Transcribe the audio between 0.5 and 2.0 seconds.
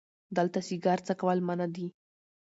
سیګار څکول منع دي🚭